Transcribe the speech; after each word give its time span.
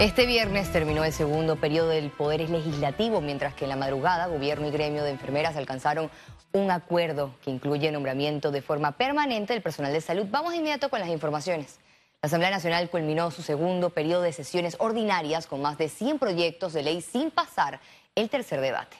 Este 0.00 0.26
viernes 0.26 0.72
terminó 0.72 1.04
el 1.04 1.12
segundo 1.12 1.54
periodo 1.54 1.90
del 1.90 2.10
Poder 2.10 2.50
Legislativo, 2.50 3.20
mientras 3.20 3.54
que 3.54 3.64
en 3.64 3.70
la 3.70 3.76
madrugada 3.76 4.26
gobierno 4.26 4.66
y 4.66 4.72
gremio 4.72 5.04
de 5.04 5.10
enfermeras 5.10 5.56
alcanzaron 5.56 6.10
un 6.52 6.72
acuerdo 6.72 7.36
que 7.44 7.52
incluye 7.52 7.92
nombramiento 7.92 8.50
de 8.50 8.60
forma 8.60 8.96
permanente 8.96 9.52
del 9.52 9.62
personal 9.62 9.92
de 9.92 10.00
salud. 10.00 10.26
Vamos 10.28 10.50
de 10.50 10.58
inmediato 10.58 10.90
con 10.90 10.98
las 10.98 11.08
informaciones. 11.08 11.78
La 12.20 12.26
Asamblea 12.26 12.50
Nacional 12.50 12.90
culminó 12.90 13.30
su 13.30 13.42
segundo 13.42 13.90
periodo 13.90 14.22
de 14.22 14.32
sesiones 14.32 14.76
ordinarias 14.80 15.46
con 15.46 15.62
más 15.62 15.78
de 15.78 15.88
100 15.88 16.18
proyectos 16.18 16.72
de 16.72 16.82
ley 16.82 17.00
sin 17.00 17.30
pasar 17.30 17.78
el 18.16 18.28
tercer 18.28 18.60
debate. 18.60 18.96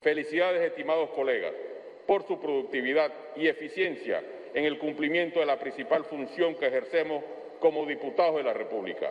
Felicidades, 0.00 0.60
estimados 0.60 1.10
colegas, 1.10 1.52
por 2.04 2.26
su 2.26 2.40
productividad 2.40 3.12
y 3.36 3.46
eficiencia 3.46 4.24
en 4.54 4.64
el 4.64 4.78
cumplimiento 4.80 5.38
de 5.38 5.46
la 5.46 5.58
principal 5.58 6.04
función 6.04 6.56
que 6.56 6.66
ejercemos 6.66 7.22
como 7.60 7.86
diputados 7.86 8.36
de 8.36 8.42
la 8.44 8.52
República. 8.52 9.06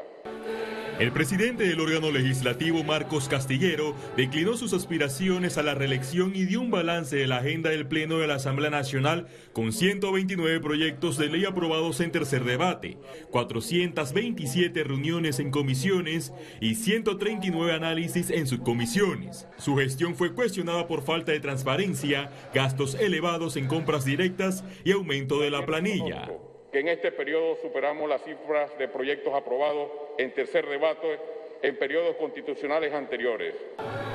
El 1.00 1.12
presidente 1.12 1.64
del 1.64 1.80
órgano 1.80 2.10
legislativo, 2.10 2.84
Marcos 2.84 3.30
Castillero, 3.30 3.94
declinó 4.16 4.58
sus 4.58 4.74
aspiraciones 4.74 5.60
a 5.60 5.64
la 5.64 5.76
reelección 5.76 6.36
y 6.36 6.46
dio 6.46 6.60
un 6.60 6.72
balance 6.72 7.16
de 7.16 7.28
la 7.28 7.38
agenda 7.38 7.70
del 7.70 7.86
Pleno 7.86 8.18
de 8.18 8.26
la 8.26 8.36
Asamblea 8.36 8.72
Nacional 8.72 9.28
con 9.54 9.72
129 9.74 10.60
proyectos 10.60 11.20
de 11.20 11.28
ley 11.28 11.46
aprobados 11.46 12.00
en 12.00 12.12
tercer 12.12 12.46
debate, 12.46 12.98
427 13.30 14.84
reuniones 14.84 15.38
en 15.38 15.52
comisiones 15.52 16.34
y 16.62 16.74
139 16.74 17.74
análisis 17.74 18.32
en 18.32 18.48
subcomisiones. 18.48 19.48
Su 19.58 19.76
gestión 19.76 20.16
fue 20.16 20.34
cuestionada 20.34 20.88
por 20.88 21.04
falta 21.04 21.32
de 21.32 21.40
transparencia, 21.40 22.32
gastos 22.56 22.96
elevados 22.96 23.56
en 23.56 23.68
compras 23.68 24.04
directas 24.04 24.64
y 24.84 24.94
aumento 24.94 25.42
de 25.42 25.52
la 25.52 25.64
planilla 25.64 26.28
que 26.78 26.82
en 26.82 26.90
este 26.90 27.12
periodo 27.12 27.58
superamos 27.60 28.08
las 28.08 28.24
cifras 28.24 28.70
de 28.78 28.88
proyectos 28.88 29.34
aprobados 29.34 29.90
en 30.20 30.32
tercer 30.32 30.64
debate 30.68 31.20
en 31.64 31.76
periodos 31.76 32.16
constitucionales 32.18 32.94
anteriores. 32.94 33.56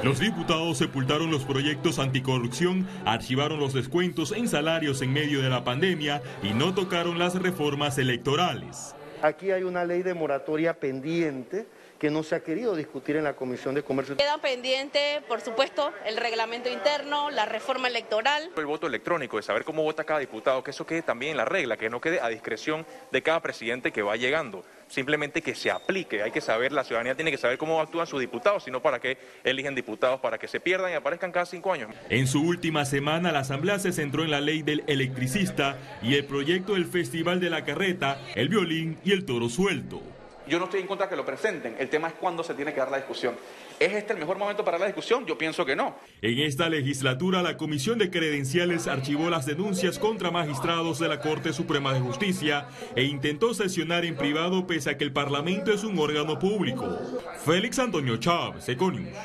Los 0.05 0.21
diputados 0.21 0.79
sepultaron 0.79 1.29
los 1.33 1.45
proyectos 1.45 1.99
anticorrupción, 1.99 2.87
archivaron 3.05 3.59
los 3.59 3.75
descuentos 3.75 4.31
en 4.31 4.47
salarios 4.47 5.03
en 5.03 5.13
medio 5.13 5.43
de 5.43 5.51
la 5.51 5.65
pandemia 5.65 6.23
y 6.45 6.51
no 6.55 6.73
tocaron 6.73 7.19
las 7.19 7.35
reformas 7.35 7.99
electorales. 7.99 8.95
Aquí 9.23 9.51
hay 9.51 9.65
una 9.65 9.85
ley 9.85 10.05
de 10.05 10.15
moratoria 10.15 10.75
pendiente 10.75 11.67
que 12.03 12.11
no 12.11 12.25
se 12.25 12.35
ha 12.35 12.41
querido 12.41 12.75
discutir 12.75 13.15
en 13.15 13.23
la 13.23 13.37
Comisión 13.37 13.77
de 13.77 13.85
Comercio. 13.85 14.17
Queda 14.17 14.39
pendiente, 14.39 15.23
por 15.29 15.41
supuesto, 15.41 15.93
el 16.05 16.17
reglamento 16.17 16.69
interno, 16.69 17.31
la 17.31 17.47
reforma 17.47 17.87
electoral. 17.87 18.51
El 18.57 18.67
voto 18.67 18.89
electrónico, 18.89 19.37
de 19.37 19.45
saber 19.45 19.63
cómo 19.63 19.85
vota 19.85 20.03
cada 20.03 20.19
diputado, 20.19 20.65
que 20.65 20.73
eso 20.73 20.85
quede 20.85 21.03
también 21.03 21.31
en 21.31 21.37
la 21.37 21.45
regla, 21.45 21.77
que 21.77 21.89
no 21.89 22.01
quede 22.01 22.21
a 22.21 22.29
discreción 22.29 22.85
de 23.13 23.23
cada 23.23 23.39
presidente 23.41 23.93
que 23.93 24.03
va 24.03 24.17
llegando. 24.17 24.65
Simplemente 24.89 25.43
que 25.43 25.55
se 25.55 25.71
aplique, 25.71 26.25
hay 26.25 26.33
que 26.33 26.41
saber, 26.41 26.73
la 26.73 26.83
ciudadanía 26.83 27.15
tiene 27.15 27.31
que 27.31 27.39
saber 27.39 27.57
cómo 27.57 27.81
actúan 27.81 28.09
sus 28.09 28.19
diputados, 28.19 28.65
sino 28.65 28.83
para 28.83 28.99
qué 28.99 29.17
eligen 29.45 29.77
diputados, 29.77 30.19
para 30.19 30.39
que 30.39 30.49
se 30.49 30.59
pierdan 30.59 30.91
y 30.91 30.95
aparezcan 30.95 31.31
cada 31.31 31.47
cinco 31.47 31.73
años. 31.73 31.95
En 32.09 32.27
su 32.27 32.43
última 32.43 32.85
semana, 32.85 33.31
la 33.31 33.39
Asamblea 33.39 33.79
se 33.79 33.93
centró 33.93 34.25
en 34.25 34.33
la 34.33 34.41
ley 34.41 34.63
del 34.63 34.83
electricista 34.89 35.79
y 36.03 36.17
el 36.17 36.25
proyecto 36.25 36.75
del 36.75 36.87
Festival 36.87 37.39
de 37.39 37.49
la 37.49 37.65
Carreta, 37.65 38.21
el 38.35 38.49
violín 38.49 38.99
y 39.05 39.13
el 39.13 39.25
toro 39.25 39.49
suelto. 39.49 40.03
Yo 40.47 40.59
no 40.59 40.65
estoy 40.65 40.81
en 40.81 40.87
contra 40.87 41.07
de 41.07 41.11
que 41.11 41.17
lo 41.17 41.25
presenten, 41.25 41.77
el 41.79 41.89
tema 41.89 42.09
es 42.09 42.15
cuándo 42.15 42.43
se 42.43 42.55
tiene 42.55 42.73
que 42.73 42.81
dar 42.81 42.91
la 42.91 42.97
discusión. 42.97 43.35
¿Es 43.79 43.93
este 43.93 44.13
el 44.13 44.19
mejor 44.19 44.39
momento 44.39 44.65
para 44.65 44.79
la 44.79 44.87
discusión? 44.87 45.25
Yo 45.27 45.39
pienso 45.39 45.65
que 45.65 45.77
no. 45.77 45.97
En 46.21 46.39
esta 46.41 46.69
legislatura, 46.69 47.43
la 47.43 47.57
Comisión 47.57 47.99
de 47.99 48.11
Credenciales 48.11 48.87
archivó 48.89 49.31
las 49.31 49.47
denuncias 49.47 49.99
contra 49.99 50.31
magistrados 50.31 50.99
de 50.99 51.09
la 51.09 51.21
Corte 51.21 51.53
Suprema 51.53 51.93
de 51.93 52.01
Justicia 52.01 52.67
e 52.97 53.05
intentó 53.05 53.55
sesionar 53.55 54.05
en 54.05 54.17
privado 54.17 54.67
pese 54.67 54.91
a 54.91 54.99
que 54.99 55.05
el 55.05 55.13
Parlamento 55.13 55.73
es 55.73 55.85
un 55.85 55.99
órgano 55.99 56.39
público. 56.39 56.99
Félix 57.45 57.79
Antonio 57.79 58.17
Chávez, 58.17 58.69
Econius. 58.69 59.17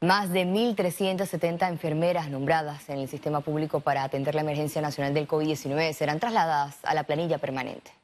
Más 0.00 0.30
de 0.30 0.44
1.370 0.44 1.66
enfermeras 1.68 2.28
nombradas 2.28 2.88
en 2.90 2.98
el 2.98 3.08
sistema 3.08 3.40
público 3.40 3.80
para 3.80 4.04
atender 4.04 4.34
la 4.34 4.42
emergencia 4.42 4.82
nacional 4.82 5.14
del 5.14 5.26
COVID-19 5.26 5.94
serán 5.94 6.20
trasladadas 6.20 6.76
a 6.82 6.92
la 6.94 7.04
planilla 7.04 7.38
permanente. 7.38 8.03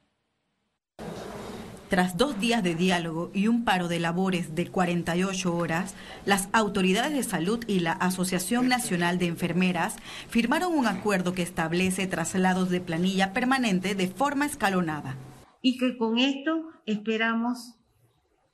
Tras 1.90 2.16
dos 2.16 2.38
días 2.38 2.62
de 2.62 2.76
diálogo 2.76 3.32
y 3.34 3.48
un 3.48 3.64
paro 3.64 3.88
de 3.88 3.98
labores 3.98 4.54
de 4.54 4.68
48 4.68 5.56
horas, 5.56 5.96
las 6.24 6.48
autoridades 6.52 7.12
de 7.12 7.24
salud 7.24 7.64
y 7.66 7.80
la 7.80 7.90
Asociación 7.90 8.68
Nacional 8.68 9.18
de 9.18 9.26
Enfermeras 9.26 9.96
firmaron 10.28 10.72
un 10.72 10.86
acuerdo 10.86 11.34
que 11.34 11.42
establece 11.42 12.06
traslados 12.06 12.70
de 12.70 12.80
planilla 12.80 13.32
permanente 13.32 13.96
de 13.96 14.06
forma 14.06 14.46
escalonada. 14.46 15.16
Y 15.62 15.78
que 15.78 15.98
con 15.98 16.18
esto 16.18 16.68
esperamos 16.86 17.74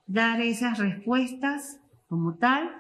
dar 0.07 0.41
esas 0.41 0.79
respuestas 0.79 1.79
como 2.09 2.37
tal, 2.37 2.71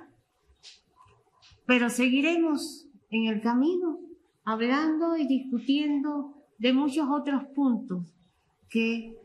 pero 1.67 1.91
seguiremos 1.91 2.87
en 3.11 3.27
el 3.27 3.43
camino 3.43 3.99
hablando 4.43 5.19
y 5.19 5.27
discutiendo 5.27 6.33
de 6.57 6.73
muchos 6.73 7.09
otros 7.11 7.45
puntos 7.55 8.07
que 8.71 9.19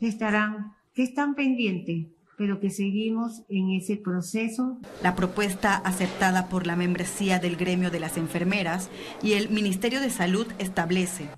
estarán 0.00 0.77
que 0.98 1.04
están 1.04 1.36
pendientes, 1.36 2.08
pero 2.36 2.58
que 2.58 2.70
seguimos 2.70 3.44
en 3.48 3.70
ese 3.70 3.94
proceso. 3.94 4.80
La 5.00 5.14
propuesta 5.14 5.76
aceptada 5.76 6.48
por 6.48 6.66
la 6.66 6.74
membresía 6.74 7.38
del 7.38 7.54
gremio 7.54 7.92
de 7.92 8.00
las 8.00 8.16
enfermeras 8.16 8.90
y 9.22 9.34
el 9.34 9.48
Ministerio 9.48 10.00
de 10.00 10.10
Salud 10.10 10.48
establece 10.58 11.28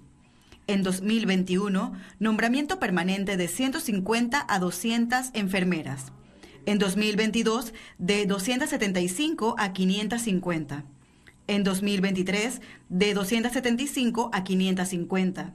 en 0.66 0.82
2021 0.82 1.92
nombramiento 2.18 2.78
permanente 2.78 3.36
de 3.36 3.48
150 3.48 4.46
a 4.48 4.58
200 4.58 5.28
enfermeras. 5.34 6.10
En 6.64 6.78
2022 6.78 7.74
de 7.98 8.24
275 8.24 9.56
a 9.58 9.74
550. 9.74 10.84
En 11.48 11.64
2023 11.64 12.62
de 12.88 13.12
275 13.12 14.30
a 14.32 14.42
550. 14.42 15.54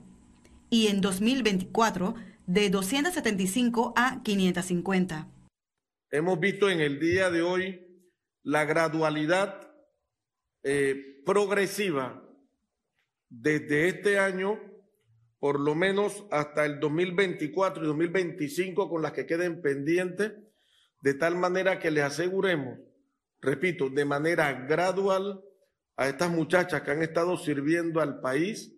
Y 0.70 0.86
en 0.86 1.00
2024 1.00 2.14
de 2.46 2.70
275 2.70 3.92
a 3.96 4.22
550. 4.22 5.28
Hemos 6.10 6.38
visto 6.38 6.70
en 6.70 6.80
el 6.80 7.00
día 7.00 7.30
de 7.30 7.42
hoy 7.42 7.84
la 8.42 8.64
gradualidad 8.64 9.68
eh, 10.62 11.22
progresiva 11.24 12.22
desde 13.28 13.88
este 13.88 14.18
año, 14.18 14.60
por 15.40 15.58
lo 15.58 15.74
menos 15.74 16.24
hasta 16.30 16.64
el 16.64 16.78
2024 16.78 17.82
y 17.82 17.86
2025, 17.88 18.88
con 18.88 19.02
las 19.02 19.12
que 19.12 19.26
queden 19.26 19.60
pendientes, 19.60 20.32
de 21.02 21.14
tal 21.14 21.36
manera 21.36 21.80
que 21.80 21.90
les 21.90 22.04
aseguremos, 22.04 22.78
repito, 23.40 23.90
de 23.90 24.04
manera 24.04 24.52
gradual 24.52 25.42
a 25.96 26.08
estas 26.08 26.30
muchachas 26.30 26.82
que 26.82 26.92
han 26.92 27.02
estado 27.02 27.36
sirviendo 27.36 28.00
al 28.00 28.20
país, 28.20 28.72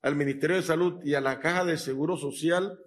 al 0.00 0.16
Ministerio 0.16 0.56
de 0.56 0.62
Salud 0.62 1.04
y 1.04 1.14
a 1.14 1.20
la 1.20 1.38
Caja 1.38 1.64
de 1.64 1.76
Seguro 1.76 2.16
Social, 2.16 2.78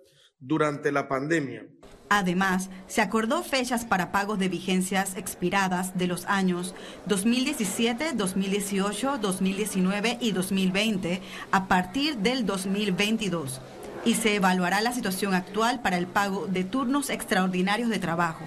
durante 0.45 0.91
la 0.91 1.07
pandemia. 1.07 1.65
Además, 2.09 2.69
se 2.87 3.01
acordó 3.01 3.43
fechas 3.43 3.83
para 3.83 4.11
pagos 4.11 4.37
de 4.37 4.47
vigencias 4.47 5.17
expiradas 5.17 5.97
de 5.97 6.05
los 6.05 6.25
años 6.25 6.75
2017, 7.07 8.13
2018, 8.13 9.17
2019 9.17 10.19
y 10.21 10.31
2020 10.31 11.21
a 11.51 11.67
partir 11.67 12.17
del 12.17 12.45
2022 12.45 13.59
y 14.05 14.13
se 14.13 14.35
evaluará 14.35 14.81
la 14.81 14.93
situación 14.93 15.33
actual 15.33 15.81
para 15.81 15.97
el 15.97 16.05
pago 16.05 16.45
de 16.45 16.63
turnos 16.63 17.09
extraordinarios 17.09 17.89
de 17.89 17.97
trabajo. 17.97 18.45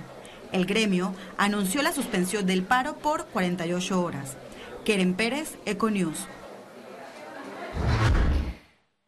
El 0.53 0.65
gremio 0.65 1.13
anunció 1.37 1.83
la 1.83 1.93
suspensión 1.93 2.47
del 2.47 2.63
paro 2.63 2.97
por 2.97 3.27
48 3.27 4.01
horas. 4.01 4.37
Keren 4.85 5.15
Pérez, 5.15 5.59
Econews. 5.67 6.27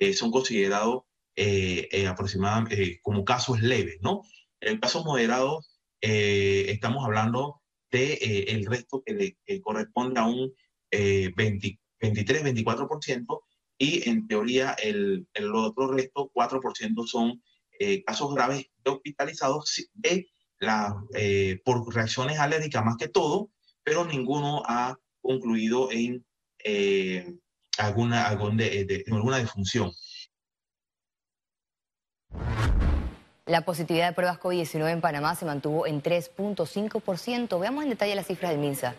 eh, 0.00 0.12
son 0.12 0.32
considerados 0.32 1.04
eh, 1.36 1.88
eh, 1.92 2.08
aproximadamente 2.08 2.98
como 3.02 3.24
casos 3.24 3.62
leves, 3.62 3.98
¿no? 4.00 4.22
En 4.60 4.80
casos 4.80 5.04
moderados 5.04 5.68
estamos 6.02 7.04
hablando 7.04 7.60
de 7.90 8.64
resto 8.68 9.02
que, 9.04 9.12
le, 9.12 9.36
corresponde 9.60 10.18
a 10.18 10.24
un 10.24 10.54
23-24%, 10.90 13.42
y 13.78 14.08
en 14.08 14.26
teoría 14.26 14.74
el, 14.82 15.28
el 15.32 15.54
otro 15.54 15.92
resto, 15.92 16.32
4%, 16.34 17.06
son 17.06 17.40
eh, 17.82 18.04
casos 18.04 18.34
graves 18.34 18.66
de 18.84 18.90
hospitalizados 18.90 19.88
de 19.94 20.28
la, 20.58 21.02
eh, 21.14 21.62
por 21.64 21.94
reacciones 21.94 22.38
alérgicas 22.38 22.84
más 22.84 22.98
que 22.98 23.08
todo, 23.08 23.50
pero 23.82 24.04
ninguno 24.04 24.62
ha 24.66 24.98
concluido 25.22 25.90
en 25.90 26.26
eh, 26.62 27.38
alguna, 27.80 28.26
algún 28.26 28.56
de, 28.56 29.04
alguna 29.10 29.38
disfunción. 29.38 29.92
La 33.46 33.64
positividad 33.64 34.08
de 34.08 34.14
pruebas 34.14 34.38
COVID-19 34.38 34.92
en 34.92 35.00
Panamá 35.00 35.34
se 35.34 35.44
mantuvo 35.44 35.84
en 35.86 36.02
3.5%. 36.02 37.58
Veamos 37.58 37.82
en 37.82 37.90
detalle 37.90 38.14
las 38.14 38.26
cifras 38.26 38.52
del 38.52 38.60
MINSA. 38.60 38.94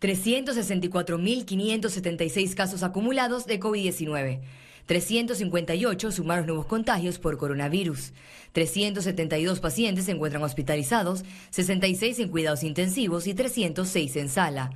364.576 0.00 2.54
casos 2.54 2.82
acumulados 2.82 3.46
de 3.46 3.60
COVID-19. 3.60 4.40
358 4.86 6.12
sumaron 6.12 6.46
nuevos 6.46 6.66
contagios 6.66 7.18
por 7.18 7.38
coronavirus. 7.38 8.12
372 8.52 9.60
pacientes 9.60 10.06
se 10.06 10.12
encuentran 10.12 10.42
hospitalizados, 10.42 11.24
66 11.50 12.18
en 12.18 12.28
cuidados 12.28 12.64
intensivos 12.64 13.26
y 13.26 13.34
306 13.34 14.16
en 14.16 14.28
sala. 14.28 14.72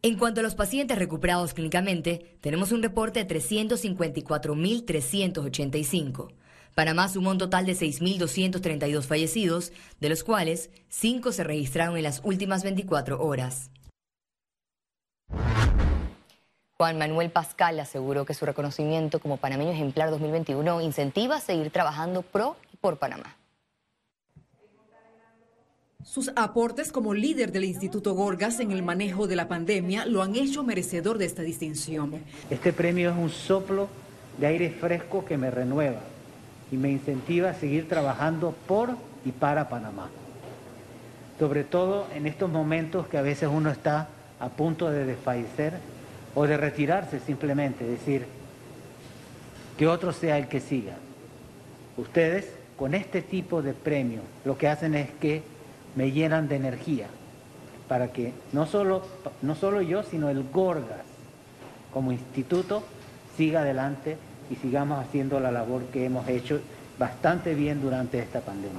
En 0.00 0.16
cuanto 0.16 0.38
a 0.38 0.44
los 0.44 0.54
pacientes 0.54 0.96
recuperados 0.96 1.54
clínicamente, 1.54 2.38
tenemos 2.40 2.70
un 2.70 2.84
reporte 2.84 3.24
de 3.24 3.34
354.385. 3.34 6.28
Panamá 6.76 7.08
sumó 7.08 7.30
un 7.30 7.38
total 7.38 7.66
de 7.66 7.72
6.232 7.72 9.02
fallecidos, 9.02 9.72
de 9.98 10.08
los 10.08 10.22
cuales 10.22 10.70
5 10.88 11.32
se 11.32 11.42
registraron 11.42 11.96
en 11.96 12.04
las 12.04 12.20
últimas 12.22 12.62
24 12.62 13.20
horas. 13.20 13.72
Juan 16.76 16.96
Manuel 16.96 17.32
Pascal 17.32 17.80
aseguró 17.80 18.24
que 18.24 18.34
su 18.34 18.46
reconocimiento 18.46 19.18
como 19.18 19.38
panameño 19.38 19.72
ejemplar 19.72 20.10
2021 20.10 20.80
incentiva 20.80 21.38
a 21.38 21.40
seguir 21.40 21.70
trabajando 21.70 22.22
pro 22.22 22.54
y 22.72 22.76
por 22.76 23.00
Panamá. 23.00 23.36
Sus 26.08 26.32
aportes 26.36 26.90
como 26.90 27.12
líder 27.12 27.52
del 27.52 27.64
Instituto 27.64 28.14
Gorgas 28.14 28.60
en 28.60 28.70
el 28.70 28.82
manejo 28.82 29.26
de 29.26 29.36
la 29.36 29.46
pandemia 29.46 30.06
lo 30.06 30.22
han 30.22 30.36
hecho 30.36 30.64
merecedor 30.64 31.18
de 31.18 31.26
esta 31.26 31.42
distinción. 31.42 32.14
Este 32.48 32.72
premio 32.72 33.10
es 33.10 33.16
un 33.18 33.28
soplo 33.28 33.88
de 34.38 34.46
aire 34.46 34.70
fresco 34.70 35.26
que 35.26 35.36
me 35.36 35.50
renueva 35.50 36.00
y 36.72 36.78
me 36.78 36.90
incentiva 36.90 37.50
a 37.50 37.54
seguir 37.54 37.90
trabajando 37.90 38.54
por 38.66 38.96
y 39.26 39.32
para 39.32 39.68
Panamá. 39.68 40.08
Sobre 41.38 41.62
todo 41.62 42.06
en 42.14 42.26
estos 42.26 42.50
momentos 42.50 43.06
que 43.08 43.18
a 43.18 43.22
veces 43.22 43.50
uno 43.52 43.70
está 43.70 44.08
a 44.40 44.48
punto 44.48 44.90
de 44.90 45.04
desfallecer 45.04 45.74
o 46.34 46.46
de 46.46 46.56
retirarse 46.56 47.20
simplemente, 47.20 47.84
decir, 47.84 48.24
que 49.76 49.86
otro 49.86 50.14
sea 50.14 50.38
el 50.38 50.48
que 50.48 50.60
siga. 50.60 50.96
Ustedes 51.98 52.46
con 52.78 52.94
este 52.94 53.20
tipo 53.20 53.60
de 53.60 53.74
premio 53.74 54.22
lo 54.46 54.56
que 54.56 54.68
hacen 54.68 54.94
es 54.94 55.10
que 55.20 55.57
me 55.96 56.12
llenan 56.12 56.48
de 56.48 56.56
energía 56.56 57.06
para 57.88 58.12
que 58.12 58.32
no 58.52 58.66
solo, 58.66 59.02
no 59.42 59.54
solo 59.54 59.80
yo, 59.80 60.02
sino 60.02 60.28
el 60.28 60.44
Gorgas 60.44 61.06
como 61.92 62.12
instituto 62.12 62.82
siga 63.36 63.60
adelante 63.60 64.16
y 64.50 64.56
sigamos 64.56 65.04
haciendo 65.04 65.40
la 65.40 65.50
labor 65.50 65.84
que 65.86 66.04
hemos 66.04 66.28
hecho 66.28 66.60
bastante 66.98 67.54
bien 67.54 67.80
durante 67.80 68.18
esta 68.18 68.40
pandemia. 68.40 68.78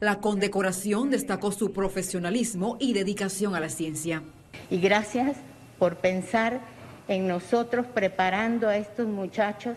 La 0.00 0.20
condecoración 0.20 1.10
destacó 1.10 1.50
su 1.50 1.72
profesionalismo 1.72 2.76
y 2.78 2.92
dedicación 2.92 3.54
a 3.54 3.60
la 3.60 3.68
ciencia. 3.68 4.22
Y 4.70 4.78
gracias 4.78 5.36
por 5.78 5.96
pensar 5.96 6.60
en 7.08 7.26
nosotros 7.26 7.86
preparando 7.86 8.68
a 8.68 8.76
estos 8.76 9.08
muchachos 9.08 9.76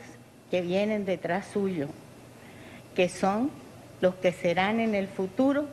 que 0.52 0.62
vienen 0.62 1.06
detrás 1.06 1.48
suyo, 1.52 1.88
que 2.96 3.10
son 3.10 3.50
los 4.02 4.16
que 4.16 4.32
serán 4.32 4.80
en 4.80 4.96
el 4.96 5.08
futuro 5.08 5.66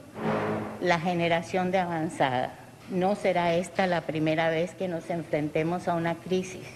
la 0.80 1.00
generación 1.00 1.70
de 1.70 1.78
avanzada. 1.78 2.54
No 2.90 3.14
será 3.16 3.54
esta 3.54 3.86
la 3.86 4.02
primera 4.02 4.48
vez 4.48 4.75
que 4.75 4.88
nos 4.88 5.10
enfrentemos 5.10 5.88
a 5.88 5.94
una 5.94 6.14
crisis. 6.14 6.66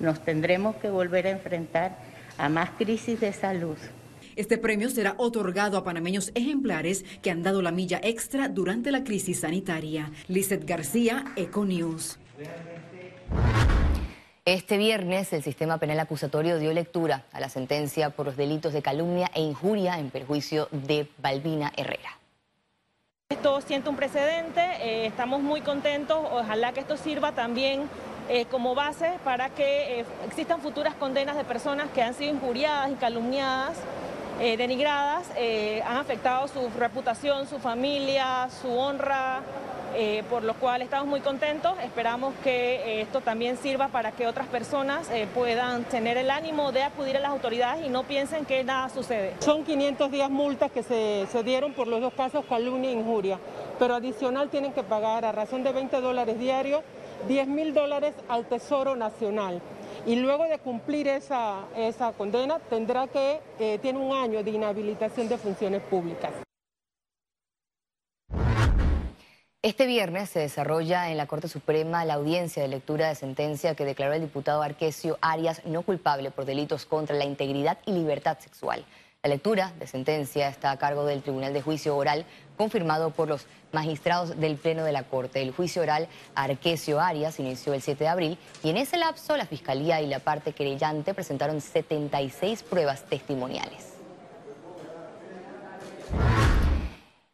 Nos 0.00 0.20
tendremos 0.24 0.76
que 0.76 0.90
volver 0.90 1.26
a 1.26 1.30
enfrentar 1.30 1.96
a 2.38 2.48
más 2.48 2.70
crisis 2.70 3.20
de 3.20 3.32
salud. 3.32 3.76
Este 4.36 4.58
premio 4.58 4.90
será 4.90 5.14
otorgado 5.18 5.78
a 5.78 5.84
panameños 5.84 6.32
ejemplares 6.34 7.04
que 7.22 7.30
han 7.30 7.42
dado 7.42 7.62
la 7.62 7.70
milla 7.70 8.00
extra 8.02 8.48
durante 8.48 8.90
la 8.90 9.04
crisis 9.04 9.40
sanitaria. 9.40 10.10
Lizeth 10.26 10.64
García, 10.64 11.24
Econews. 11.36 12.18
Este 14.44 14.76
viernes, 14.76 15.32
el 15.32 15.42
sistema 15.42 15.78
penal 15.78 16.00
acusatorio 16.00 16.58
dio 16.58 16.72
lectura 16.72 17.24
a 17.32 17.40
la 17.40 17.48
sentencia 17.48 18.10
por 18.10 18.26
los 18.26 18.36
delitos 18.36 18.72
de 18.72 18.82
calumnia 18.82 19.30
e 19.34 19.40
injuria 19.40 19.98
en 19.98 20.10
perjuicio 20.10 20.68
de 20.70 21.08
Balbina 21.18 21.72
Herrera. 21.76 22.18
Esto 23.34 23.60
siente 23.60 23.88
un 23.88 23.96
precedente, 23.96 24.60
eh, 24.80 25.06
estamos 25.06 25.42
muy 25.42 25.60
contentos, 25.60 26.16
ojalá 26.30 26.70
que 26.70 26.78
esto 26.78 26.96
sirva 26.96 27.32
también 27.32 27.90
eh, 28.28 28.44
como 28.44 28.76
base 28.76 29.18
para 29.24 29.48
que 29.48 29.98
eh, 29.98 30.04
existan 30.24 30.60
futuras 30.60 30.94
condenas 30.94 31.36
de 31.36 31.42
personas 31.42 31.90
que 31.90 32.00
han 32.00 32.14
sido 32.14 32.32
injuriadas 32.32 32.92
calumniadas, 33.00 33.76
denigradas, 34.38 35.30
han 35.84 35.96
afectado 35.96 36.46
su 36.48 36.68
reputación, 36.78 37.46
su 37.46 37.58
familia, 37.58 38.48
su 38.62 38.68
honra, 38.68 39.42
eh, 39.94 40.22
por 40.28 40.42
lo 40.42 40.54
cual 40.54 40.82
estamos 40.82 41.06
muy 41.06 41.20
contentos. 41.20 41.74
Esperamos 41.82 42.34
que 42.42 42.76
eh, 42.76 43.00
esto 43.02 43.20
también 43.20 43.56
sirva 43.56 43.88
para 43.88 44.12
que 44.12 44.26
otras 44.26 44.46
personas 44.46 45.10
eh, 45.10 45.26
puedan 45.32 45.84
tener 45.84 46.16
el 46.16 46.30
ánimo 46.30 46.72
de 46.72 46.82
acudir 46.82 47.16
a 47.16 47.20
las 47.20 47.30
autoridades 47.30 47.86
y 47.86 47.88
no 47.88 48.04
piensen 48.04 48.44
que 48.44 48.64
nada 48.64 48.88
sucede. 48.88 49.34
Son 49.40 49.64
500 49.64 50.10
días 50.10 50.30
multas 50.30 50.70
que 50.72 50.82
se, 50.82 51.26
se 51.30 51.42
dieron 51.42 51.72
por 51.72 51.86
los 51.86 52.00
dos 52.00 52.12
casos 52.14 52.44
calumnia 52.48 52.90
e 52.90 52.94
injuria, 52.94 53.38
pero 53.78 53.94
adicional 53.94 54.50
tienen 54.50 54.72
que 54.72 54.82
pagar 54.82 55.24
a 55.24 55.32
razón 55.32 55.62
de 55.64 55.72
20 55.72 56.00
dólares 56.00 56.38
diarios 56.38 56.82
10 57.28 57.48
mil 57.48 57.74
dólares 57.74 58.14
al 58.28 58.46
Tesoro 58.46 58.96
Nacional. 58.96 59.60
Y 60.06 60.16
luego 60.16 60.44
de 60.44 60.58
cumplir 60.58 61.08
esa, 61.08 61.60
esa 61.76 62.12
condena, 62.12 62.58
tendrá 62.58 63.06
que, 63.06 63.40
tiene 63.80 63.98
un 63.98 64.12
año 64.12 64.42
de 64.42 64.50
inhabilitación 64.50 65.28
de 65.28 65.38
funciones 65.38 65.82
públicas. 65.82 66.43
Este 69.64 69.86
viernes 69.86 70.28
se 70.28 70.40
desarrolla 70.40 71.10
en 71.10 71.16
la 71.16 71.24
Corte 71.24 71.48
Suprema 71.48 72.04
la 72.04 72.12
audiencia 72.12 72.60
de 72.60 72.68
lectura 72.68 73.08
de 73.08 73.14
sentencia 73.14 73.74
que 73.74 73.86
declaró 73.86 74.12
el 74.12 74.20
diputado 74.20 74.60
Arquesio 74.60 75.16
Arias 75.22 75.62
no 75.64 75.80
culpable 75.80 76.30
por 76.30 76.44
delitos 76.44 76.84
contra 76.84 77.16
la 77.16 77.24
integridad 77.24 77.78
y 77.86 77.92
libertad 77.92 78.36
sexual. 78.38 78.84
La 79.22 79.30
lectura 79.30 79.72
de 79.78 79.86
sentencia 79.86 80.48
está 80.50 80.70
a 80.70 80.76
cargo 80.76 81.06
del 81.06 81.22
Tribunal 81.22 81.54
de 81.54 81.62
Juicio 81.62 81.96
Oral, 81.96 82.26
confirmado 82.58 83.08
por 83.08 83.28
los 83.28 83.46
magistrados 83.72 84.38
del 84.38 84.56
Pleno 84.56 84.84
de 84.84 84.92
la 84.92 85.04
Corte. 85.04 85.40
El 85.40 85.52
juicio 85.52 85.80
oral 85.80 86.08
Arquesio 86.34 87.00
Arias 87.00 87.40
inició 87.40 87.72
el 87.72 87.80
7 87.80 88.04
de 88.04 88.10
abril 88.10 88.38
y 88.62 88.68
en 88.68 88.76
ese 88.76 88.98
lapso 88.98 89.34
la 89.34 89.46
Fiscalía 89.46 90.02
y 90.02 90.08
la 90.08 90.18
parte 90.18 90.52
querellante 90.52 91.14
presentaron 91.14 91.62
76 91.62 92.64
pruebas 92.64 93.04
testimoniales. 93.04 93.93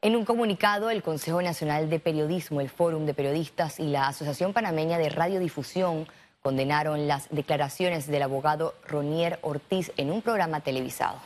En 0.03 0.17
un 0.17 0.25
comunicado, 0.25 0.89
el 0.89 1.03
Consejo 1.03 1.43
Nacional 1.43 1.91
de 1.91 2.01
Periodismo, 2.01 2.63
el 2.63 2.71
Fórum 2.71 3.05
de 3.05 3.13
Periodistas 3.13 3.79
y 3.79 3.83
la 3.83 4.09
Asociación 4.09 4.55
Panameña 4.55 4.97
de 4.97 5.11
Radiodifusión 5.11 6.09
condenaron 6.41 7.07
las 7.07 7.29
declaraciones 7.29 8.07
del 8.07 8.23
abogado 8.23 8.73
Ronier 8.89 9.39
Ortiz 9.43 9.93
en 9.99 10.11
un 10.11 10.23
programa 10.23 10.61
televisado. 10.61 11.19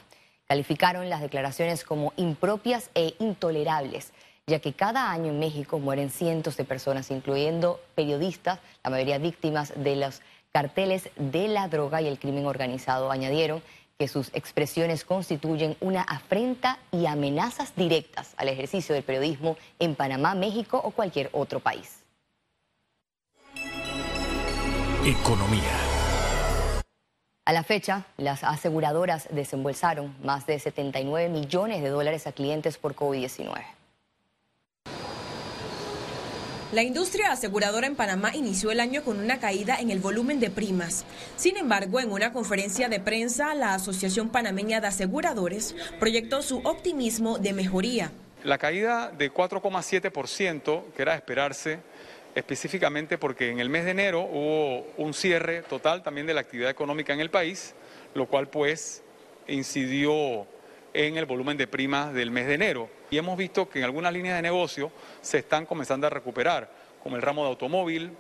Calificaron 0.49 1.09
las 1.09 1.21
declaraciones 1.21 1.85
como 1.85 2.13
impropias 2.17 2.91
e 2.97 3.15
intolerables, 3.21 4.13
ya 4.49 4.59
que 4.59 4.73
cada 4.73 5.13
año 5.13 5.27
en 5.27 5.39
México 5.39 5.79
mueren 5.79 6.11
cientos 6.11 6.57
de 6.57 6.65
personas, 6.65 7.13
incluyendo 7.13 7.81
periodistas, 7.95 8.59
la 8.83 8.91
mayoría 8.91 9.19
víctimas 9.19 9.73
de 9.77 9.95
los 9.95 10.21
carteles 10.51 11.11
de 11.15 11.47
la 11.47 11.69
droga 11.69 12.03
y 12.03 12.09
el 12.09 12.19
crimen 12.19 12.47
organizado. 12.47 13.13
Añadieron 13.13 13.63
que 13.99 14.09
sus 14.09 14.31
expresiones 14.35 15.05
constituyen 15.05 15.77
una 15.81 16.03
afrenta 16.03 16.79
y 16.91 17.07
amenazas 17.07 17.75
directas 17.77 18.35
al 18.37 18.49
ejercicio 18.49 18.95
del 18.95 19.05
periodismo 19.05 19.57
en 19.79 19.95
Panamá, 19.95 20.35
México 20.35 20.81
o 20.83 20.91
cualquier 20.91 21.31
otro 21.33 21.61
país. 21.61 22.01
Economía. 25.05 25.63
A 27.47 27.53
la 27.53 27.63
fecha, 27.63 28.07
las 28.17 28.43
aseguradoras 28.43 29.29
desembolsaron 29.31 30.17
más 30.23 30.47
de 30.47 30.59
79 30.59 31.29
millones 31.29 31.83
de 31.83 31.91
dólares 31.91 32.27
a 32.27 32.33
clientes 32.33 32.79
por 32.79 32.95
COVID-19. 32.95 33.63
La 36.75 36.83
industria 36.83 37.31
aseguradora 37.31 37.87
en 37.87 37.95
Panamá 37.95 38.35
inició 38.35 38.73
el 38.73 38.81
año 38.81 39.05
con 39.05 39.21
una 39.21 39.39
caída 39.39 39.77
en 39.79 39.93
el 39.93 40.01
volumen 40.01 40.41
de 40.41 40.51
primas. 40.51 41.05
Sin 41.37 41.57
embargo, 41.57 42.01
en 42.01 42.11
una 42.11 42.33
conferencia 42.33 42.89
de 42.89 42.99
prensa, 42.99 43.55
la 43.55 43.75
Asociación 43.75 44.29
Panameña 44.29 44.81
de 44.81 44.89
Aseguradores 44.89 45.77
proyectó 46.01 46.43
su 46.43 46.59
optimismo 46.65 47.39
de 47.39 47.53
mejoría. 47.53 48.11
La 48.43 48.59
caída 48.59 49.13
de 49.17 49.33
4,7%, 49.33 50.83
que 50.97 51.03
era 51.03 51.15
esperarse, 51.15 51.79
específicamente 52.35 53.19
porque 53.19 53.51
en 53.51 53.61
el 53.61 53.71
mes 53.71 53.85
de 53.85 53.93
enero 53.93 54.23
hubo 54.23 54.85
un 54.97 55.15
cierre 55.15 55.63
total 55.63 56.03
también 56.03 56.27
de 56.27 56.35
la 56.35 56.41
actividad 56.41 56.71
económica 56.71 57.13
en 57.13 57.21
el 57.21 57.31
país, 57.31 57.73
lo 58.15 58.27
cual 58.27 58.49
pues 58.49 59.05
incidió 59.47 60.45
en 60.95 61.17
el 61.17 61.27
volumen 61.27 61.57
de 61.57 61.67
primas 61.67 62.15
del 62.15 62.31
mes 62.31 62.47
de 62.47 62.55
enero. 62.55 62.89
Y 63.11 63.19
hemos 63.19 63.37
visto 63.37 63.69
que 63.69 63.81
en 63.81 63.85
algunas 63.85 64.13
líneas 64.13 64.37
de 64.37 64.43
negocio 64.43 64.91
se 65.21 65.39
están 65.39 65.67
comenzando 65.67 66.07
a 66.07 66.11
recuperar, 66.11 66.71
como 67.03 67.17
el 67.17 67.23
ramo 67.23 67.43
de 67.43 67.51
automóvil, 67.51 68.13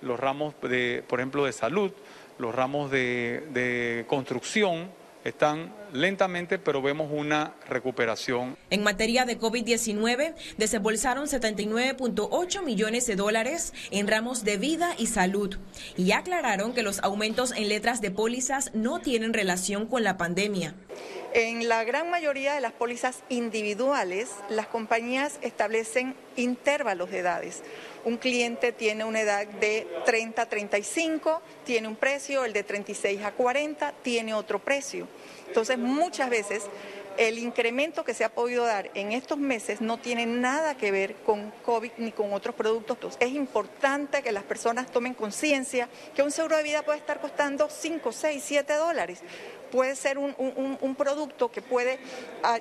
los 0.00 0.18
ramos, 0.18 0.54
de, 0.62 1.04
por 1.06 1.20
ejemplo, 1.20 1.44
de 1.44 1.52
salud, 1.52 1.92
los 2.38 2.54
ramos 2.54 2.90
de, 2.90 3.46
de 3.52 4.04
construcción, 4.08 4.90
están 5.24 5.72
lentamente, 5.92 6.58
pero 6.58 6.82
vemos 6.82 7.10
una 7.12 7.54
recuperación. 7.68 8.56
En 8.70 8.82
materia 8.82 9.24
de 9.24 9.38
COVID-19, 9.38 10.34
desembolsaron 10.58 11.26
79.8 11.26 12.64
millones 12.64 13.06
de 13.06 13.16
dólares 13.16 13.72
en 13.90 14.08
ramos 14.08 14.44
de 14.44 14.56
vida 14.56 14.94
y 14.98 15.06
salud 15.06 15.58
y 15.96 16.12
aclararon 16.12 16.72
que 16.72 16.82
los 16.82 16.98
aumentos 17.00 17.52
en 17.52 17.68
letras 17.68 18.00
de 18.00 18.10
pólizas 18.10 18.74
no 18.74 19.00
tienen 19.00 19.32
relación 19.32 19.86
con 19.86 20.02
la 20.02 20.16
pandemia. 20.16 20.74
En 21.34 21.66
la 21.66 21.82
gran 21.84 22.10
mayoría 22.10 22.54
de 22.54 22.60
las 22.60 22.72
pólizas 22.72 23.20
individuales, 23.30 24.28
las 24.50 24.66
compañías 24.66 25.38
establecen 25.40 26.14
intervalos 26.36 27.10
de 27.10 27.20
edades. 27.20 27.62
Un 28.04 28.18
cliente 28.18 28.70
tiene 28.72 29.04
una 29.04 29.22
edad 29.22 29.46
de 29.46 29.86
30 30.04 30.42
a 30.42 30.46
35, 30.46 31.40
tiene 31.64 31.88
un 31.88 31.96
precio, 31.96 32.44
el 32.44 32.52
de 32.52 32.64
36 32.64 33.22
a 33.22 33.32
40 33.32 33.94
tiene 34.02 34.34
otro 34.34 34.58
precio. 34.58 35.08
Entonces, 35.52 35.76
muchas 35.76 36.30
veces 36.30 36.62
el 37.18 37.38
incremento 37.38 38.04
que 38.04 38.14
se 38.14 38.24
ha 38.24 38.30
podido 38.30 38.64
dar 38.64 38.90
en 38.94 39.12
estos 39.12 39.36
meses 39.36 39.82
no 39.82 39.98
tiene 39.98 40.24
nada 40.24 40.78
que 40.78 40.90
ver 40.90 41.14
con 41.26 41.52
COVID 41.62 41.90
ni 41.98 42.10
con 42.10 42.32
otros 42.32 42.54
productos. 42.54 43.18
Es 43.20 43.34
importante 43.34 44.22
que 44.22 44.32
las 44.32 44.44
personas 44.44 44.90
tomen 44.90 45.12
conciencia 45.12 45.90
que 46.14 46.22
un 46.22 46.30
seguro 46.30 46.56
de 46.56 46.62
vida 46.62 46.80
puede 46.80 46.96
estar 46.96 47.20
costando 47.20 47.68
5, 47.68 48.12
6, 48.12 48.42
7 48.42 48.72
dólares 48.76 49.22
puede 49.70 49.94
ser 49.94 50.18
un, 50.18 50.94
producto 50.96 51.50
que 51.50 51.62
puede 51.62 51.98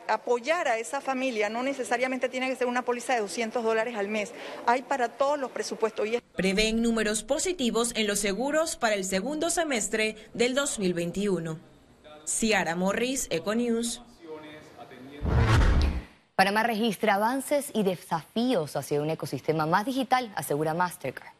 apoyar 0.07 0.69
a 0.69 0.77
esa 0.77 1.01
familia, 1.01 1.49
no 1.49 1.61
necesariamente 1.61 2.29
tiene 2.29 2.47
que 2.47 2.55
ser 2.55 2.67
una 2.67 2.83
póliza 2.83 3.13
de 3.13 3.19
200 3.19 3.61
dólares 3.63 3.95
al 3.97 4.07
mes, 4.07 4.31
hay 4.65 4.81
para 4.81 5.09
todos 5.09 5.37
los 5.37 5.51
presupuestos. 5.51 6.07
Y 6.07 6.21
Prevén 6.37 6.81
números 6.81 7.23
positivos 7.23 7.91
en 7.95 8.07
los 8.07 8.19
seguros 8.19 8.77
para 8.77 8.95
el 8.95 9.03
segundo 9.03 9.49
semestre 9.49 10.15
del 10.33 10.55
2021. 10.55 11.70
Ciara 12.25 12.75
Morris, 12.75 13.27
Econews. 13.29 14.01
Panamá 16.35 16.63
registra 16.63 17.15
avances 17.15 17.71
y 17.73 17.83
desafíos 17.83 18.75
hacia 18.75 19.01
un 19.01 19.09
ecosistema 19.09 19.65
más 19.65 19.85
digital, 19.85 20.31
asegura 20.35 20.73
Mastercard. 20.73 21.33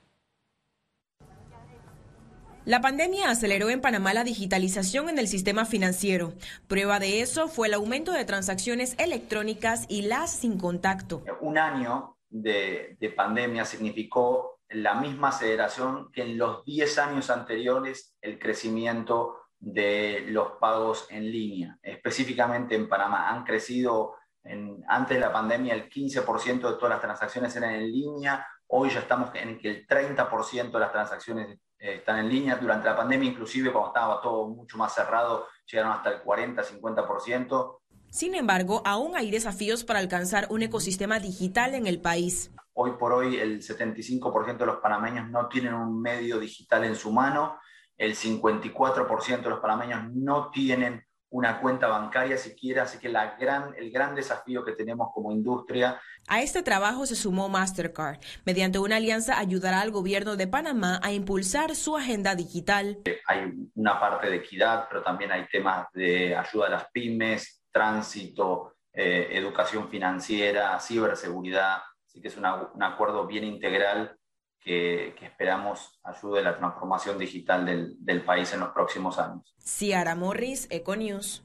La 2.65 2.79
pandemia 2.79 3.31
aceleró 3.31 3.71
en 3.71 3.81
Panamá 3.81 4.13
la 4.13 4.23
digitalización 4.23 5.09
en 5.09 5.17
el 5.17 5.27
sistema 5.27 5.65
financiero. 5.65 6.33
Prueba 6.67 6.99
de 6.99 7.21
eso 7.21 7.47
fue 7.47 7.67
el 7.67 7.73
aumento 7.73 8.11
de 8.11 8.23
transacciones 8.23 8.95
electrónicas 8.99 9.87
y 9.89 10.03
las 10.03 10.31
sin 10.31 10.59
contacto. 10.59 11.23
Un 11.39 11.57
año 11.57 12.17
de, 12.29 12.97
pandemia 13.15 13.65
significó 13.65 14.59
la 14.69 14.93
misma 14.93 15.29
aceleración 15.29 16.11
que 16.11 16.21
en 16.21 16.37
los 16.37 16.63
10 16.65 16.97
años 16.99 17.31
anteriores 17.31 18.15
el 18.21 18.37
crecimiento 18.37 19.40
de 19.61 20.25
los 20.27 20.53
pagos 20.59 21.07
en 21.09 21.31
línea. 21.31 21.77
Específicamente 21.81 22.75
en 22.75 22.89
Panamá 22.89 23.29
han 23.29 23.43
crecido 23.43 24.15
en, 24.43 24.83
antes 24.87 25.15
de 25.15 25.21
la 25.21 25.31
pandemia 25.31 25.75
el 25.75 25.87
15% 25.87 26.55
de 26.55 26.59
todas 26.59 26.89
las 26.89 27.01
transacciones 27.01 27.55
eran 27.55 27.75
en 27.75 27.91
línea. 27.91 28.45
Hoy 28.67 28.89
ya 28.89 28.99
estamos 28.99 29.29
en 29.35 29.59
que 29.59 29.69
el 29.69 29.87
30% 29.87 30.71
de 30.71 30.79
las 30.79 30.91
transacciones 30.91 31.59
eh, 31.77 31.95
están 31.95 32.19
en 32.19 32.29
línea. 32.29 32.55
Durante 32.55 32.87
la 32.87 32.95
pandemia, 32.95 33.29
inclusive 33.29 33.71
cuando 33.71 33.89
estaba 33.89 34.19
todo 34.19 34.47
mucho 34.47 34.77
más 34.77 34.95
cerrado, 34.95 35.47
llegaron 35.69 35.91
hasta 35.91 36.09
el 36.09 36.23
40-50%. 36.23 37.77
Sin 38.09 38.33
embargo, 38.33 38.81
aún 38.83 39.15
hay 39.15 39.29
desafíos 39.29 39.83
para 39.83 39.99
alcanzar 39.99 40.47
un 40.49 40.63
ecosistema 40.63 41.19
digital 41.19 41.75
en 41.75 41.85
el 41.85 42.01
país. 42.01 42.51
Hoy 42.73 42.93
por 42.97 43.13
hoy, 43.13 43.37
el 43.37 43.61
75% 43.61 44.57
de 44.57 44.65
los 44.65 44.77
panameños 44.77 45.29
no 45.29 45.47
tienen 45.47 45.73
un 45.73 46.01
medio 46.01 46.39
digital 46.39 46.83
en 46.83 46.95
su 46.95 47.11
mano, 47.11 47.59
el 48.01 48.15
54% 48.15 49.43
de 49.43 49.49
los 49.49 49.59
panameños 49.59 50.11
no 50.11 50.49
tienen 50.49 51.05
una 51.29 51.61
cuenta 51.61 51.87
bancaria 51.87 52.35
siquiera, 52.35 52.83
así 52.83 52.97
que 52.97 53.09
la 53.09 53.37
gran, 53.37 53.75
el 53.77 53.91
gran 53.91 54.15
desafío 54.15 54.65
que 54.65 54.71
tenemos 54.71 55.09
como 55.13 55.31
industria. 55.31 56.01
A 56.27 56.41
este 56.41 56.63
trabajo 56.63 57.05
se 57.05 57.15
sumó 57.15 57.47
Mastercard. 57.47 58.19
Mediante 58.43 58.79
una 58.79 58.95
alianza 58.95 59.37
ayudará 59.37 59.81
al 59.81 59.91
gobierno 59.91 60.35
de 60.35 60.47
Panamá 60.47 60.99
a 61.03 61.13
impulsar 61.13 61.75
su 61.75 61.95
agenda 61.95 62.33
digital. 62.33 62.97
Hay 63.27 63.53
una 63.75 63.99
parte 63.99 64.31
de 64.31 64.37
equidad, 64.37 64.87
pero 64.89 65.03
también 65.03 65.31
hay 65.31 65.45
temas 65.51 65.87
de 65.93 66.35
ayuda 66.35 66.67
a 66.67 66.71
las 66.71 66.85
pymes, 66.91 67.63
tránsito, 67.71 68.77
eh, 68.91 69.29
educación 69.31 69.89
financiera, 69.89 70.77
ciberseguridad. 70.79 71.77
Así 72.07 72.19
que 72.19 72.29
es 72.29 72.35
un 72.35 72.83
acuerdo 72.83 73.27
bien 73.27 73.43
integral 73.43 74.17
que, 74.61 75.15
esperamos 75.21 75.99
ayude 76.03 76.39
a 76.39 76.43
la 76.43 76.57
transformación 76.57 77.17
digital 77.17 77.65
del, 77.65 77.95
del, 77.99 78.23
país 78.23 78.53
en 78.53 78.59
los 78.61 78.69
próximos 78.69 79.17
años. 79.19 79.55
Ciara 79.59 80.15
Morris, 80.15 80.67
Econews. 80.69 81.43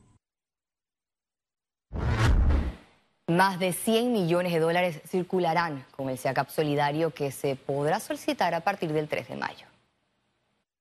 Más 3.29 3.59
de 3.59 3.73
100 3.73 4.13
millones 4.13 4.53
de 4.53 4.61
dólares 4.61 5.01
circularán 5.07 5.85
con 5.97 6.11
el 6.11 6.19
SEACAP 6.19 6.49
solidario 6.49 7.11
que 7.11 7.33
se 7.33 7.57
podrá 7.57 7.99
solicitar 7.99 8.55
a 8.55 8.61
partir 8.61 8.93
del 8.93 9.09
3 9.09 9.29
de 9.29 9.37
mayo 9.37 9.67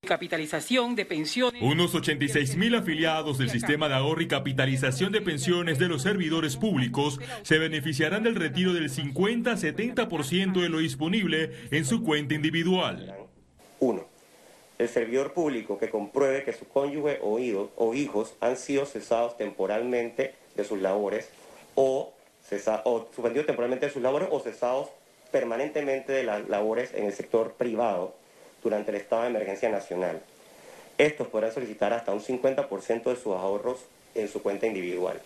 capitalización 0.06 0.96
de 0.96 1.06
pensiones. 1.06 1.62
Unos 1.62 1.94
86 1.94 2.56
mil 2.56 2.76
afiliados 2.76 3.38
del 3.38 3.50
sistema 3.50 3.90
de 3.90 3.96
ahorro 3.96 4.22
y 4.22 4.28
capitalización 4.28 5.12
de 5.12 5.22
pensiones 5.22 5.80
de 5.80 5.88
los 5.88 6.04
servidores 6.04 6.56
públicos 6.56 7.20
se 7.44 7.58
beneficiarán 7.58 8.24
del 8.24 8.36
retiro 8.36 8.74
del 8.74 8.90
50-70% 8.90 10.62
de 10.62 10.70
lo 10.70 10.78
disponible 10.78 11.52
en 11.72 11.86
su 11.86 12.04
cuenta 12.04 12.34
individual. 12.34 13.16
Uno, 13.80 14.06
el 14.78 14.90
servidor 14.90 15.34
público 15.34 15.78
que 15.78 15.90
compruebe 15.90 16.44
que 16.44 16.54
su 16.54 16.68
cónyuge 16.68 17.20
o, 17.22 17.40
o 17.76 17.94
hijos 17.94 18.36
han 18.42 18.58
sido 18.58 18.86
cesados 18.86 19.38
temporalmente 19.38 20.36
de 20.56 20.64
sus 20.64 20.80
labores 20.82 21.30
o, 21.76 22.14
o 22.84 23.08
suspendidos 23.14 23.46
temporalmente 23.46 23.88
de 23.88 23.92
sus 23.92 24.02
labores 24.02 24.30
o 24.32 24.40
cesados 24.40 24.90
permanentemente 25.32 26.14
de 26.14 26.24
las 26.24 26.48
labores 26.48 26.94
en 26.94 27.06
el 27.06 27.14
sector 27.14 27.54
privado 27.54 28.16
durante 28.66 28.90
el 28.90 28.98
estado 28.98 29.22
de 29.22 29.30
emergencia 29.30 29.70
nacional. 29.70 30.20
Estos 30.98 31.28
podrán 31.28 31.54
solicitar 31.54 31.94
hasta 31.94 32.12
un 32.12 32.22
50% 32.22 33.04
de 33.04 33.16
sus 33.16 33.36
ahorros 33.36 33.86
en 34.16 34.28
su 34.28 34.42
cuenta 34.42 34.66
individual. 34.66 35.22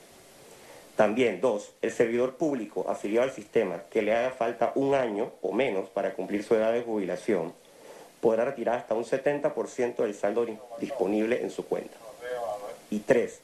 También, 0.98 1.40
dos, 1.40 1.72
el 1.82 1.92
servidor 1.92 2.36
público 2.36 2.86
afiliado 2.90 3.26
al 3.26 3.34
sistema 3.34 3.84
que 3.90 4.02
le 4.02 4.14
haga 4.14 4.32
falta 4.32 4.74
un 4.76 4.94
año 4.94 5.32
o 5.42 5.54
menos 5.54 5.88
para 5.88 6.14
cumplir 6.14 6.44
su 6.44 6.54
edad 6.54 6.74
de 6.74 6.82
jubilación 6.82 7.54
podrá 8.20 8.44
retirar 8.44 8.80
hasta 8.80 8.94
un 8.94 9.06
70% 9.06 9.96
del 9.96 10.14
saldo 10.14 10.46
disponible 10.82 11.42
en 11.42 11.50
su 11.50 11.66
cuenta. 11.66 11.96
Y 12.92 13.00
tres, 13.00 13.40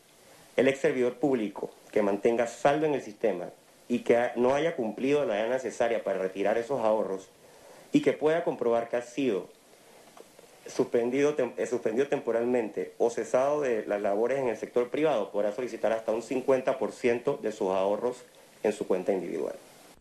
el 0.58 0.68
ex 0.68 0.80
servidor 0.80 1.14
público 1.14 1.70
que 1.94 2.02
mantenga 2.02 2.48
saldo 2.48 2.86
en 2.86 2.96
el 2.96 3.02
sistema 3.02 3.46
y 3.88 4.00
que 4.00 4.32
no 4.36 4.54
haya 4.56 4.76
cumplido 4.76 5.24
la 5.24 5.40
edad 5.40 5.52
necesaria 5.52 6.04
para 6.04 6.20
retirar 6.20 6.58
esos 6.58 6.82
ahorros 6.82 7.30
y 7.94 8.02
que 8.02 8.12
pueda 8.12 8.44
comprobar 8.44 8.90
que 8.90 8.98
ha 8.98 9.02
sido 9.02 9.48
suspendido, 10.68 11.36
eh, 11.58 11.66
suspendido 11.66 12.08
temporalmente 12.08 12.94
o 12.98 13.10
cesado 13.10 13.62
de 13.62 13.86
las 13.86 14.02
labores 14.02 14.40
en 14.40 14.48
el 14.48 14.58
sector 14.58 14.90
privado 14.90 15.32
podrá 15.32 15.52
solicitar 15.52 15.92
hasta 15.92 16.12
un 16.12 16.22
50% 16.22 17.42
de 17.42 17.52
sus 17.52 17.70
ahorros 17.70 18.18
en 18.64 18.74
su 18.74 18.88
cuenta 18.88 19.14
individual. 19.14 19.56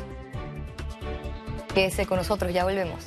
Quédese 1.75 2.07
con 2.07 2.19
nosotros, 2.19 2.55
ya 2.55 2.63
volvemos. 2.63 3.05